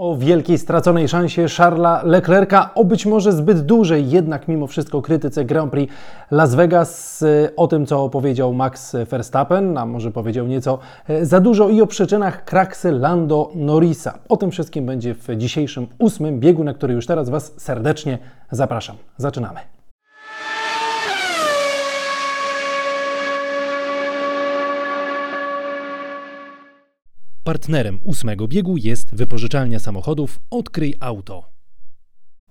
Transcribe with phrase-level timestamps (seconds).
[0.00, 5.44] o wielkiej straconej szansie Charlesa Leclerca, o być może zbyt dużej, jednak mimo wszystko krytyce
[5.44, 5.92] Grand Prix
[6.30, 7.24] Las Vegas,
[7.56, 10.78] o tym co powiedział Max Verstappen, a może powiedział nieco
[11.08, 14.18] e, za dużo i o przyczynach kraksy Lando Norrisa.
[14.28, 18.18] O tym wszystkim będzie w dzisiejszym ósmym biegu, na który już teraz Was serdecznie
[18.50, 18.96] zapraszam.
[19.16, 19.79] Zaczynamy.
[27.50, 31.49] Partnerem ósmego biegu jest wypożyczalnia samochodów Odkryj Auto.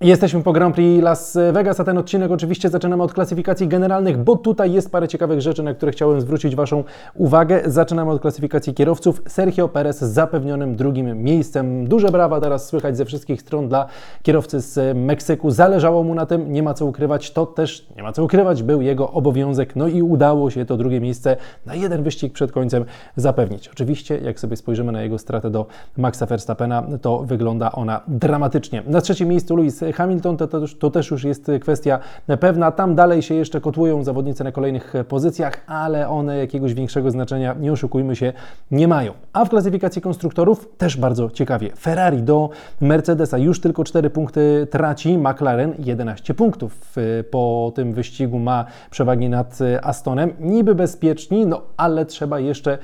[0.02, 4.35] Jesteśmy po Grand Prix Las Vegas, a ten odcinek oczywiście zaczynamy od klasyfikacji generalnych, bo
[4.35, 6.84] tutaj jest parę ciekawych rzeczy, na które chciałem zwrócić Waszą
[7.16, 7.62] uwagę.
[7.66, 9.21] Zaczynamy od klasyfikacji kierowców.
[9.27, 11.88] Sergio Perez z zapewnionym drugim miejscem.
[11.88, 13.88] Duże brawa teraz słychać ze wszystkich stron dla
[14.23, 15.52] kierowcy z Meksyku.
[15.52, 18.81] Zależało mu na tym, nie ma co ukrywać, to też nie ma co ukrywać, był
[18.81, 22.85] jego obowiązek, no i udało się to drugie miejsce na jeden wyścig przed końcem
[23.16, 23.68] zapewnić.
[23.68, 25.66] Oczywiście, jak sobie spojrzymy na jego stratę do
[25.98, 28.84] Maxa Verstappena, to wygląda ona dramatycznie.
[28.88, 31.99] Na trzecim miejscu Luis Hamilton to, to, to, też już jest kwestia
[32.40, 32.71] pewna.
[32.71, 37.71] Tam dalej się jeszcze kotłują zawodnicy na kolejnych pozycjach, ale one jakiegoś większego znaczenia, nie
[37.71, 38.34] oszukujmy się,
[38.71, 39.13] nie mają.
[39.34, 41.70] A w klasyfikacji konstruktorów też bardzo ciekawie.
[41.79, 42.49] Ferrari do
[42.82, 46.95] Mercedesa już tylko 4 punkty traci, McLaren 11 punktów
[47.32, 50.34] po tym wyścigu ma przewagi nad Astonem.
[50.40, 52.77] Niby bezpieczni, no ale trzeba jeszcze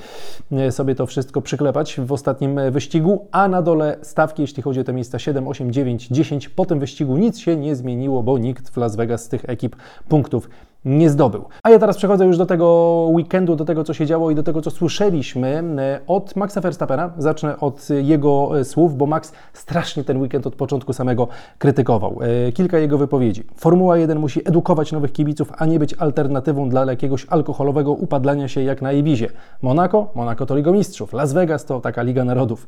[0.70, 4.94] sobie to wszystko przyklepać w ostatnim wyścigu, a na dole stawki, jeśli chodzi o te
[4.94, 7.18] miejsca 7, 8, 9, 10 po tym wyścigu wyścigu.
[7.18, 9.76] Nic się nie zmieniło, bo nikt w Las Vegas z tych ekip
[10.10, 10.50] punktów
[10.86, 11.46] nie zdobył.
[11.64, 12.66] A ja teraz przechodzę już do tego
[13.12, 17.12] weekendu, do tego, co się działo i do tego, co słyszeliśmy e, od Maxa Verstappena.
[17.18, 21.28] Zacznę od jego e, słów, bo Max strasznie ten weekend od początku samego
[21.58, 22.20] krytykował.
[22.48, 23.44] E, kilka jego wypowiedzi.
[23.56, 28.64] Formuła 1 musi edukować nowych kibiców, a nie być alternatywą dla jakiegoś alkoholowego upadlania się
[28.64, 29.30] jak na Ibizie.
[29.62, 30.08] Monaco?
[30.16, 31.14] Monaco to Liga Mistrzów.
[31.14, 32.68] Las Vegas to taka Liga Narodów.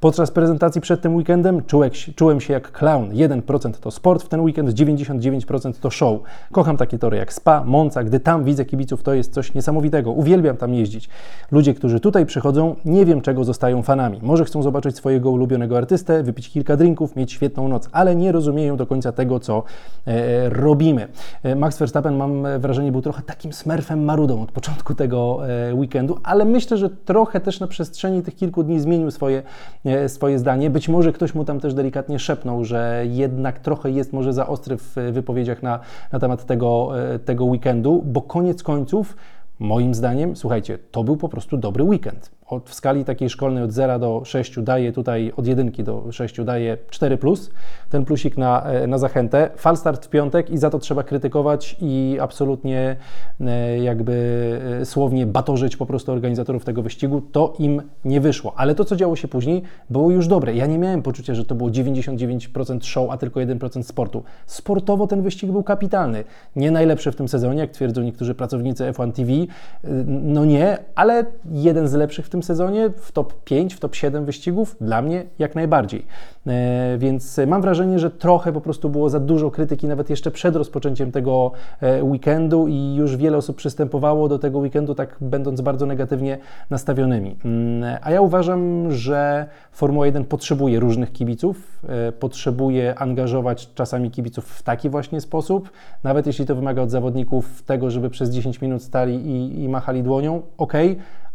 [0.00, 1.62] Podczas prezentacji przed tym weekendem
[2.16, 3.10] czułem się jak clown.
[3.10, 6.20] 1% to sport, w ten weekend 99% to show.
[6.52, 10.12] Kocham takie tory jak Spa, Spa, Monca, gdy tam widzę kibiców, to jest coś niesamowitego.
[10.12, 11.08] Uwielbiam tam jeździć.
[11.50, 14.18] Ludzie, którzy tutaj przychodzą, nie wiem czego zostają fanami.
[14.22, 18.76] Może chcą zobaczyć swojego ulubionego artystę, wypić kilka drinków, mieć świetną noc, ale nie rozumieją
[18.76, 19.62] do końca tego, co
[20.06, 21.08] e, robimy.
[21.42, 26.18] E, Max Verstappen, mam wrażenie, był trochę takim smurfem marudą od początku tego e, weekendu,
[26.22, 29.42] ale myślę, że trochę też na przestrzeni tych kilku dni zmienił swoje,
[29.84, 30.70] e, swoje zdanie.
[30.70, 34.76] Być może ktoś mu tam też delikatnie szepnął, że jednak trochę jest może za ostry
[34.76, 35.80] w wypowiedziach na,
[36.12, 39.16] na temat tego, e, tego tego weekendu, bo koniec końców,
[39.58, 43.72] moim zdaniem, słuchajcie, to był po prostu dobry weekend od, w skali takiej szkolnej od
[43.72, 47.50] 0 do 6 daje tutaj od 1 do 6 daje 4 plus,
[47.90, 49.50] ten plusik na, e, na zachętę.
[49.56, 52.96] Falstart w piątek i za to trzeba krytykować i absolutnie
[53.40, 54.14] e, jakby
[54.80, 57.22] e, słownie batorzyć po prostu organizatorów tego wyścigu.
[57.32, 60.54] To im nie wyszło, ale to co działo się później było już dobre.
[60.54, 64.22] Ja nie miałem poczucia, że to było 99% show, a tylko 1% sportu.
[64.46, 66.24] Sportowo ten wyścig był kapitalny.
[66.56, 69.32] Nie najlepszy w tym sezonie, jak twierdzą niektórzy pracownicy F1 TV.
[70.06, 74.24] No nie, ale jeden z lepszych w tym sezonie, w top 5, w top 7
[74.24, 76.06] wyścigów, dla mnie jak najbardziej.
[76.46, 80.56] E, więc mam wrażenie, że trochę po prostu było za dużo krytyki, nawet jeszcze przed
[80.56, 85.86] rozpoczęciem tego e, weekendu i już wiele osób przystępowało do tego weekendu tak będąc bardzo
[85.86, 86.38] negatywnie
[86.70, 87.36] nastawionymi.
[87.44, 94.44] Mm, a ja uważam, że Formuła 1 potrzebuje różnych kibiców, e, potrzebuje angażować czasami kibiców
[94.44, 95.70] w taki właśnie sposób,
[96.04, 100.02] nawet jeśli to wymaga od zawodników tego, żeby przez 10 minut stali i, i machali
[100.02, 100.72] dłonią, ok,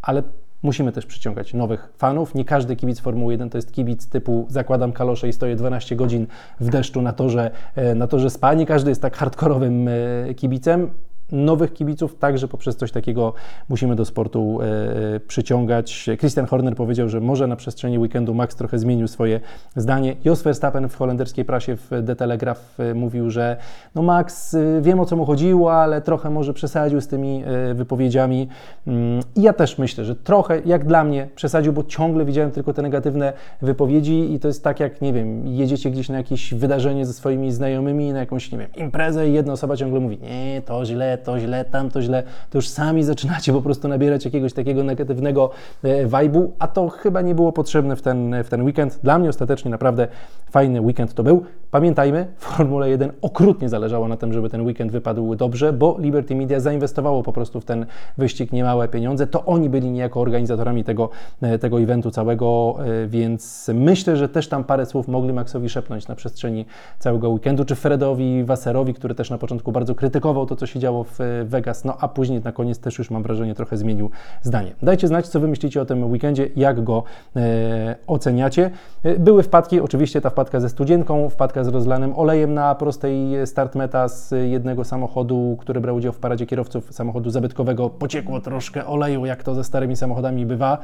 [0.01, 0.23] ale
[0.63, 2.35] Musimy też przyciągać nowych fanów.
[2.35, 6.27] Nie każdy kibic Formuły 1 to jest kibic typu zakładam kalosze i stoję 12 godzin
[6.59, 8.53] w deszczu na torze, e, na torze spa.
[8.53, 10.89] Nie każdy jest tak hardkorowym e, kibicem
[11.31, 13.33] nowych kibiców, także poprzez coś takiego
[13.69, 16.09] musimy do sportu e, przyciągać.
[16.19, 19.39] Christian Horner powiedział, że może na przestrzeni weekendu Max trochę zmienił swoje
[19.75, 20.15] zdanie.
[20.25, 23.57] Jos Verstappen w holenderskiej prasie w The Telegraph e, mówił, że
[23.95, 27.73] no Max, e, wiem o co mu chodziło, ale trochę może przesadził z tymi e,
[27.73, 28.47] wypowiedziami.
[28.87, 32.73] Mm, I ja też myślę, że trochę, jak dla mnie, przesadził, bo ciągle widziałem tylko
[32.73, 37.05] te negatywne wypowiedzi i to jest tak jak, nie wiem, jedziecie gdzieś na jakieś wydarzenie
[37.05, 40.85] ze swoimi znajomymi, na jakąś, nie wiem, imprezę i jedna osoba ciągle mówi, nie, to
[40.85, 45.49] źle, to źle, tamto źle, to już sami zaczynacie po prostu nabierać jakiegoś takiego negatywnego
[45.83, 48.99] vibe'u, e, a to chyba nie było potrzebne w ten, w ten weekend.
[49.03, 50.07] Dla mnie ostatecznie naprawdę
[50.51, 51.45] fajny weekend to był.
[51.71, 56.35] Pamiętajmy, w Formule 1 okrutnie zależało na tym, żeby ten weekend wypadł dobrze, bo Liberty
[56.35, 57.85] Media zainwestowało po prostu w ten
[58.17, 59.27] wyścig niemałe pieniądze.
[59.27, 61.09] To oni byli niejako organizatorami tego,
[61.41, 66.07] e, tego eventu całego, e, więc myślę, że też tam parę słów mogli Maxowi szepnąć
[66.07, 66.65] na przestrzeni
[66.99, 71.03] całego weekendu, czy Fredowi Wasserowi, który też na początku bardzo krytykował to, co się działo
[71.07, 74.09] w Vegas, no a później na koniec też już mam wrażenie trochę zmienił
[74.41, 74.75] zdanie.
[74.81, 77.03] Dajcie znać, co Wy myślicie o tym weekendzie, jak go
[77.35, 78.71] e, oceniacie.
[79.03, 83.75] E, były wpadki, oczywiście ta wpadka ze studzienką, wpadka z rozlanym olejem na prostej start
[83.75, 87.89] meta z jednego samochodu, który brał udział w paradzie kierowców samochodu zabytkowego.
[87.89, 90.77] Pociekło troszkę oleju, jak to ze starymi samochodami bywa.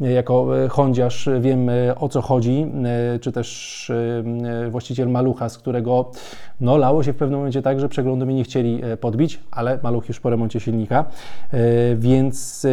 [0.00, 1.70] Jako e, hondziarz wiem
[2.00, 2.66] o co chodzi,
[3.20, 3.92] czy też
[4.70, 6.10] właściciel malucha, z którego
[6.60, 10.08] no, lało się w pewnym momencie tak, że przeglądu mi nie chcieli podbić, ale maluch
[10.08, 11.04] już po remoncie silnika,
[11.96, 12.66] więc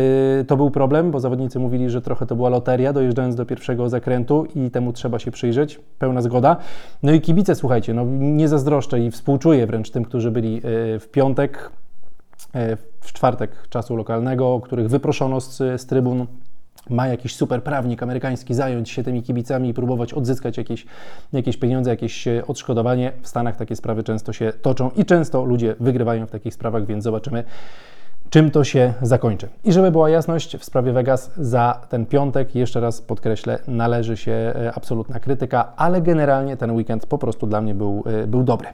[0.48, 4.46] to był problem, bo zawodnicy mówili, że trochę to była loteria, dojeżdżając do pierwszego zakrętu
[4.56, 6.58] i temu trzeba się przyjrzeć, pełna zgoda.
[7.04, 10.62] No i kibice, słuchajcie, no nie zazdroszczę i współczuję wręcz tym, którzy byli e,
[11.00, 11.72] w piątek,
[12.54, 16.28] e, w czwartek czasu lokalnego, których wyproszono z, z trybun
[16.90, 20.86] ma jakiś super prawnik amerykański zająć się tymi kibicami i próbować odzyskać jakieś,
[21.34, 23.12] jakieś pieniądze, jakieś e, odszkodowanie.
[23.22, 27.04] W Stanach takie sprawy często się toczą i często ludzie wygrywają w takich sprawach, więc
[27.04, 27.44] zobaczymy,
[28.30, 29.48] czym to się zakończy.
[29.64, 34.32] I żeby była jasność w sprawie Vegas, za ten piątek, jeszcze raz podkreślę, należy się
[34.32, 38.68] e, absolutna krytyka, ale generalnie ten weekend po prostu dla mnie był, e, był dobry.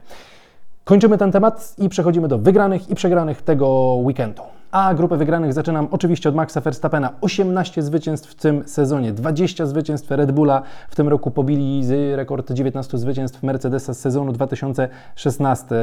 [0.84, 4.42] Kończymy ten temat i przechodzimy do wygranych i przegranych tego weekendu.
[4.76, 7.14] A grupę wygranych zaczynam oczywiście od Maxa Verstappena.
[7.22, 10.62] 18 zwycięstw w tym sezonie, 20 zwycięstw Red Bulla.
[10.90, 11.84] W tym roku pobili
[12.16, 15.76] rekord 19 zwycięstw Mercedesa z sezonu 2016,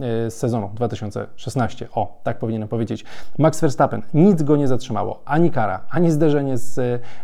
[0.00, 1.88] e, z sezonu 2016.
[1.94, 3.04] O, tak powinienem powiedzieć.
[3.38, 5.22] Max Verstappen, nic go nie zatrzymało.
[5.24, 6.78] Ani kara, ani zderzenie z,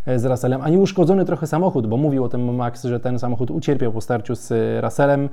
[0.06, 3.50] e, z Russellem, ani uszkodzony trochę samochód, bo mówił o tym Max, że ten samochód
[3.50, 4.52] ucierpiał po starciu z
[4.84, 5.28] Russellem.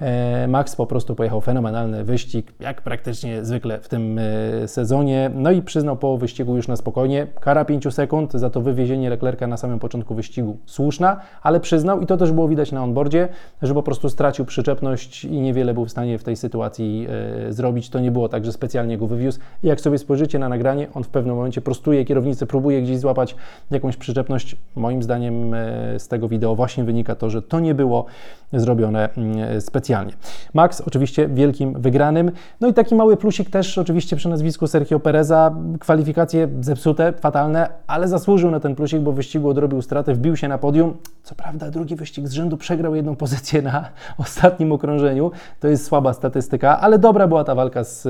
[0.00, 4.20] E, Max po prostu pojechał fenomenalny wyścig, jak praktycznie zwykle w tym
[4.66, 5.01] sezonie
[5.34, 7.26] no i przyznał po wyścigu już na spokojnie.
[7.40, 12.06] Kara 5 sekund za to wywiezienie Leclerca na samym początku wyścigu słuszna, ale przyznał i
[12.06, 13.28] to też było widać na onboardzie,
[13.62, 17.06] że po prostu stracił przyczepność i niewiele był w stanie w tej sytuacji
[17.48, 17.90] e, zrobić.
[17.90, 19.40] To nie było tak, że specjalnie go wywiózł.
[19.62, 23.36] Jak sobie spojrzycie na nagranie, on w pewnym momencie prostuje kierownicę, próbuje gdzieś złapać
[23.70, 24.56] jakąś przyczepność.
[24.76, 28.06] Moim zdaniem e, z tego wideo właśnie wynika to, że to nie było
[28.52, 30.12] zrobione mm, specjalnie.
[30.54, 32.30] Max oczywiście wielkim wygranym.
[32.60, 35.54] No i taki mały plusik też oczywiście przy nazwisku Sergio Pereza.
[35.80, 40.48] Kwalifikacje zepsute, fatalne, ale zasłużył na ten plusik, bo w wyścigu odrobił stratę, wbił się
[40.48, 40.96] na podium.
[41.22, 43.88] Co prawda drugi wyścig z rzędu przegrał jedną pozycję na
[44.18, 45.30] ostatnim okrążeniu.
[45.60, 48.02] To jest słaba statystyka, ale dobra była ta walka z,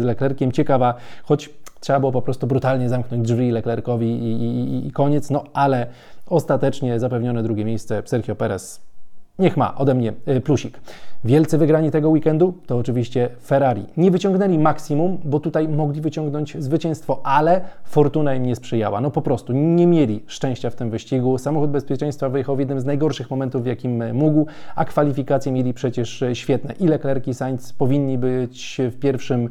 [0.00, 0.94] z Leclerciem, ciekawa,
[1.24, 1.50] choć
[1.80, 5.86] trzeba było po prostu brutalnie zamknąć drzwi Leclercowi i, i, i koniec, no ale
[6.26, 8.93] ostatecznie zapewnione drugie miejsce Sergio Perez
[9.38, 10.80] Niech ma ode mnie y, plusik.
[11.24, 13.84] Wielcy wygrani tego weekendu to oczywiście Ferrari.
[13.96, 19.00] Nie wyciągnęli maksimum, bo tutaj mogli wyciągnąć zwycięstwo, ale fortuna im nie sprzyjała.
[19.00, 21.38] No po prostu nie mieli szczęścia w tym wyścigu.
[21.38, 24.46] Samochód bezpieczeństwa wyjechał w jednym z najgorszych momentów, w jakim mógł,
[24.76, 26.74] a kwalifikacje mieli przecież świetne.
[26.80, 29.48] I Leclerc i Sainz powinni być w pierwszym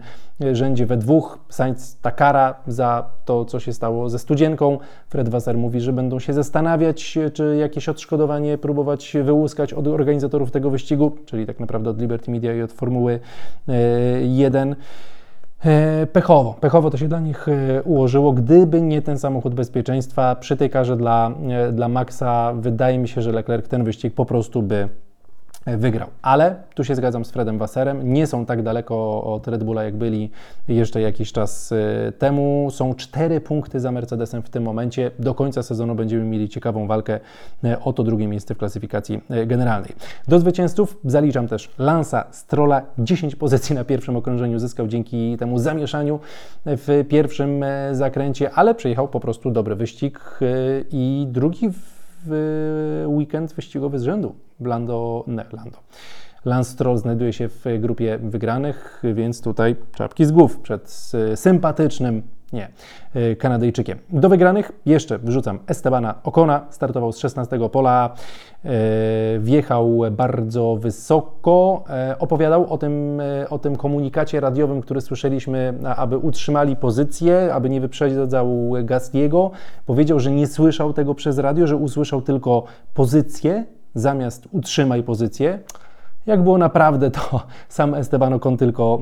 [0.52, 1.40] rzędzie we dwóch.
[1.50, 4.78] Sainz ta kara za to, co się stało ze studzienką.
[5.10, 10.70] Fred Wasser mówi, że będą się zastanawiać, czy jakieś odszkodowanie próbować wyłuskać od organizatorów tego
[10.70, 13.20] wyścigu, czyli tak naprawdę od Liberty Media i od Formuły
[14.22, 14.72] 1.
[14.72, 14.76] E,
[15.70, 18.34] e, pechowo, pechowo to się dla nich e, ułożyło.
[18.34, 21.32] Gdyby nie ten samochód bezpieczeństwa przy tej karze dla,
[21.74, 24.90] dla Maxa, wydaje mi się, że Leclerc ten wyścig po prostu by
[25.66, 26.08] wygrał.
[26.22, 29.96] Ale tu się zgadzam z Fredem Wasserem, nie są tak daleko od Red Bulla, jak
[29.96, 30.30] byli
[30.68, 32.68] jeszcze jakiś czas y, temu.
[32.72, 35.12] Są cztery punkty za Mercedesem w tym momencie.
[35.20, 37.20] Do końca sezonu będziemy mieli ciekawą walkę
[37.64, 39.92] y, o to drugie miejsce w klasyfikacji y, generalnej.
[40.28, 42.82] Do zwycięzców zaliczam też Lansa Strolla.
[42.98, 46.20] 10 pozycji na pierwszym okrążeniu zyskał dzięki temu zamieszaniu
[46.66, 50.40] w pierwszym zakręcie, ale przejechał po prostu dobry wyścig
[50.92, 51.70] i drugi
[52.28, 54.36] w weekend wyścigowy z rzędu.
[54.66, 55.78] Lando, nie, Lando.
[56.46, 62.70] Lance znajduje się w grupie wygranych, więc tutaj czapki z głów przed sympatycznym nie,
[63.38, 64.00] Kanadyjczykiem.
[64.10, 68.14] Do wygranych jeszcze wrzucam Estebana Okona, startował z 16 pola,
[68.66, 68.70] y,
[69.40, 76.76] wjechał bardzo wysoko, y, opowiadał o tym, o tym komunikacie radiowym, który słyszeliśmy, aby utrzymali
[76.76, 79.52] pozycję, aby nie wyprzedzał Gastiego.
[79.86, 85.60] Powiedział, że nie słyszał tego przez radio, że usłyszał tylko pozycję zamiast utrzymaj pozycję.
[86.26, 87.22] Jak było naprawdę, to
[87.70, 89.00] sam Esteban Ocon tylko,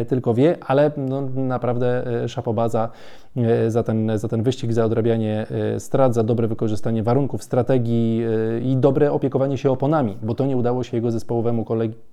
[0.00, 2.88] e, tylko wie, ale no, naprawdę e, szapobaza
[3.36, 5.46] e, za ten, za ten wyścig, za odrabianie
[5.78, 8.22] strat, za dobre wykorzystanie warunków, strategii
[8.62, 11.66] i dobre opiekowanie się oponami, bo to nie udało się jego zespołowemu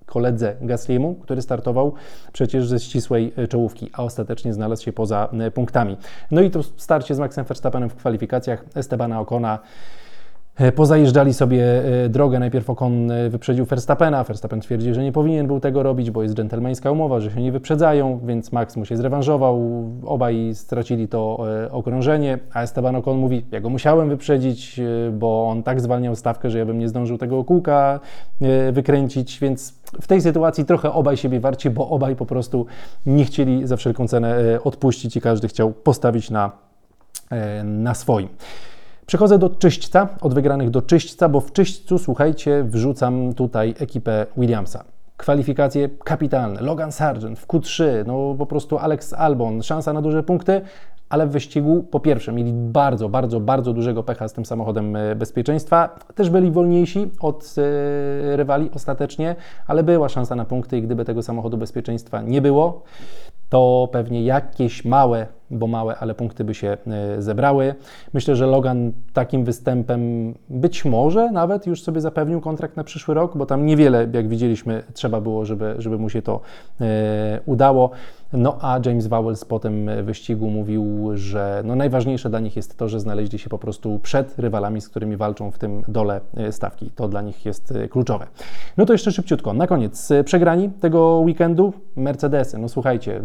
[0.05, 1.93] koledze Gasliemu, który startował
[2.34, 5.98] przecież ze ścisłej czołówki, a ostatecznie znalazł się poza punktami.
[6.31, 9.60] No i to starcie z Maxem Verstappenem w kwalifikacjach Estebana Ocona E,
[10.75, 11.63] pozajeżdżali sobie
[12.05, 12.39] e, drogę.
[12.39, 14.23] Najpierw Ocon e, wyprzedził Verstappena.
[14.23, 17.51] Verstappen twierdzi, że nie powinien był tego robić, bo jest dżentelmeńska umowa, że się nie
[17.51, 19.85] wyprzedzają, więc Max mu się zrewanżował.
[20.05, 25.81] Obaj stracili to okrążenie, a Esteban Ocon mówi, ja go musiałem wyprzedzić, bo on tak
[25.81, 27.99] zwalniał stawkę, że ja bym nie zdążył tego kółka
[28.71, 32.65] wykręcić, więc w tej sytuacji trochę obaj siebie warci, bo obaj po prostu
[33.05, 36.51] nie chcieli za wszelką cenę odpuścić i każdy chciał postawić na,
[37.63, 38.27] na swoim.
[39.07, 44.83] Przechodzę do czyśćca, od wygranych do czyśćca, bo w czyśćcu, słuchajcie, wrzucam tutaj ekipę Williamsa.
[45.17, 46.61] Kwalifikacje kapitalne.
[46.61, 50.61] Logan Sargent w Q3, no po prostu Alex Albon, szansa na duże punkty,
[51.09, 55.15] ale w wyścigu po pierwsze mieli bardzo, bardzo, bardzo dużego pecha z tym samochodem e,
[55.15, 55.99] bezpieczeństwa.
[56.15, 59.35] Też byli wolniejsi od e, rywali ostatecznie,
[59.67, 62.83] ale była szansa na punkty i gdyby tego samochodu bezpieczeństwa nie było,
[63.49, 67.75] to pewnie jakieś małe, bo małe, ale punkty by się e, zebrały.
[68.13, 73.38] Myślę, że Logan takim występem być może nawet już sobie zapewnił kontrakt na przyszły rok,
[73.38, 76.42] bo tam niewiele, jak widzieliśmy, trzeba było, żeby, żeby mu się to
[76.82, 77.92] e, udało.
[78.34, 82.89] No a James Vowles po tym wyścigu mówił, że no najważniejsze dla nich jest to,
[82.89, 86.92] że znaleźli się po prostu przed rywalami, z którymi walczą w tym dole e, stawki.
[86.96, 88.27] To dla nich jest kluczowe.
[88.77, 89.54] No to jeszcze szybciutko.
[89.54, 92.58] Na koniec przegrani tego weekendu Mercedesy.
[92.58, 93.22] No słuchajcie,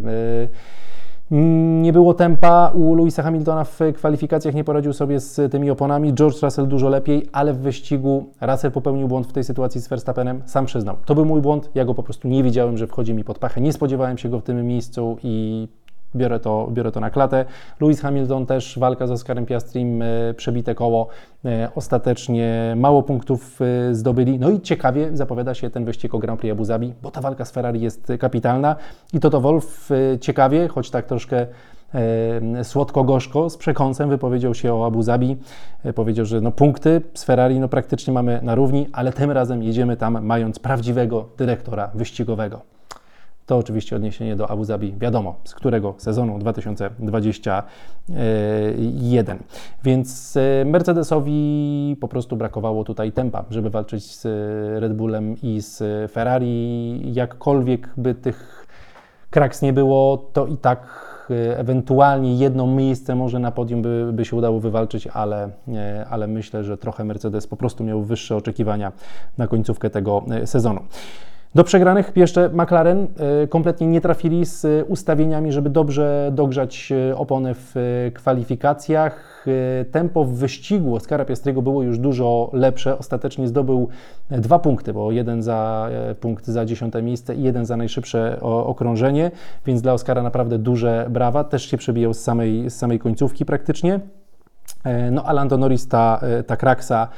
[1.83, 6.15] nie było tempa u Louisa Hamiltona w kwalifikacjach, nie poradził sobie z tymi oponami.
[6.15, 10.43] George Russell dużo lepiej, ale w wyścigu Russell popełnił błąd w tej sytuacji z Verstappenem,
[10.47, 10.97] sam przyznał.
[11.05, 13.61] To był mój błąd, ja go po prostu nie wiedziałem, że wchodzi mi pod pachę,
[13.61, 15.69] nie spodziewałem się go w tym miejscu i
[16.17, 17.45] biorę to, biorę to na klatę.
[17.81, 21.09] Lewis Hamilton też walka z Oscarem Piastrim, e, przebite koło,
[21.45, 24.39] e, ostatecznie mało punktów e, zdobyli.
[24.39, 27.45] No i ciekawie zapowiada się ten wyścig o Grand Prix Abu Zabi, bo ta walka
[27.45, 28.77] z Ferrari jest kapitalna
[29.13, 29.91] i Toto Wolf
[30.21, 31.47] ciekawie, choć tak troszkę
[32.63, 35.37] słodko-gorzko, z przekąsem wypowiedział się o Abu Zabi.
[35.95, 39.97] Powiedział, że no punkty z Ferrari no praktycznie mamy na równi, ale tym razem jedziemy
[39.97, 42.61] tam mając prawdziwego dyrektora wyścigowego.
[43.47, 49.39] To oczywiście odniesienie do Abu Zabi, wiadomo, z którego sezonu 2021.
[49.85, 54.25] Więc e, Mercedesowi po prostu brakowało tutaj tempa, żeby walczyć z
[54.81, 55.83] Red Bullem i z
[56.13, 57.01] Ferrari.
[57.15, 58.67] Jakkolwiek by tych
[59.31, 64.25] kraks nie było, to i tak e, ewentualnie jedno miejsce może na podium by, by
[64.25, 68.93] się udało wywalczyć, ale, e, ale myślę, że trochę Mercedes po prostu miał wyższe oczekiwania
[69.39, 70.81] na końcówkę tego sezonu.
[71.55, 73.07] Do przegranych jeszcze McLaren
[73.43, 79.33] e, kompletnie nie trafili z ustawieniami, żeby dobrze dogrzać e, opony w e, kwalifikacjach.
[79.93, 82.99] Tempo w wyścigu Oskara Piastriego było już dużo lepsze.
[82.99, 83.89] Ostatecznie zdobył
[84.31, 85.89] dwa punkty, bo jeden za
[86.21, 89.31] punkt za dziesiąte miejsce i jeden za najszybsze okrążenie,
[89.67, 91.45] więc dla Oskara naprawdę duże brawa.
[91.45, 94.01] Też się przebijał z samej, z samej końcówki praktycznie.
[95.11, 97.09] No a Lando Norris, ta, ta kraksa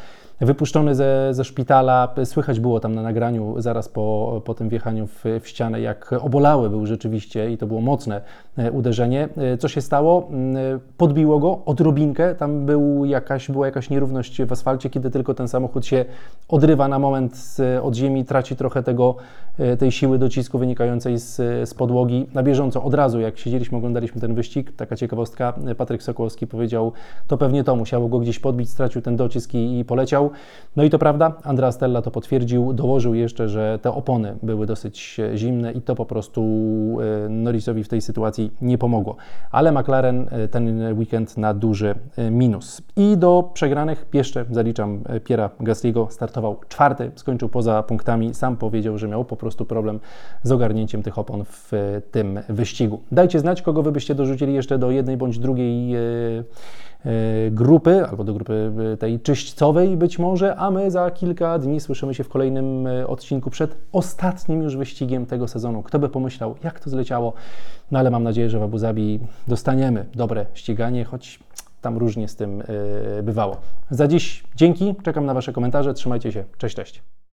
[0.40, 2.14] wypuszczony ze, ze szpitala.
[2.24, 6.70] Słychać było tam na nagraniu zaraz po, po tym wjechaniu w, w ścianę, jak obolały
[6.70, 8.20] był rzeczywiście i to było mocne
[8.56, 9.28] e, uderzenie.
[9.36, 10.28] E, co się stało?
[10.30, 15.48] Mm, podbiło go odrobinkę, tam był jakaś, była jakaś nierówność w asfalcie, kiedy tylko ten
[15.48, 16.04] samochód się
[16.48, 19.16] odrywa na moment od ziemi, traci trochę tego,
[19.58, 21.36] e, tej siły docisku wynikającej z,
[21.68, 22.26] z podłogi.
[22.34, 26.92] Na bieżąco, od razu jak siedzieliśmy, oglądaliśmy ten wyścig, taka ciekawostka, Patryk Sokołowski powiedział,
[27.26, 30.23] to pewnie to, musiało go gdzieś podbić, stracił ten docisk i, i poleciał.
[30.76, 35.20] No i to prawda, Andrea Stella to potwierdził, dołożył jeszcze, że te opony były dosyć
[35.34, 36.40] zimne i to po prostu
[37.24, 39.16] e, Norrisowi w tej sytuacji nie pomogło.
[39.50, 42.82] Ale McLaren e, ten weekend na duży e, minus.
[42.96, 49.08] I do przegranych jeszcze zaliczam Piera Gasliego, startował czwarty, skończył poza punktami, sam powiedział, że
[49.08, 50.00] miał po prostu problem
[50.42, 51.72] z ogarnięciem tych opon w
[52.10, 53.00] tym wyścigu.
[53.12, 55.96] Dajcie znać, kogo wy byście dorzucili jeszcze do jednej bądź drugiej
[57.06, 61.80] E, grupy, albo do grupy e, tej czyśćcowej być może, a my za kilka dni
[61.80, 65.82] słyszymy się w kolejnym e, odcinku przed ostatnim już wyścigiem tego sezonu.
[65.82, 67.32] Kto by pomyślał, jak to zleciało,
[67.90, 71.40] no ale mam nadzieję, że w Abu Zabi dostaniemy dobre ściganie, choć
[71.80, 72.62] tam różnie z tym
[73.22, 73.56] bywało.
[73.90, 77.14] Za dziś dzięki, czekam na Wasze komentarze, trzymajcie się, cześć, cześć.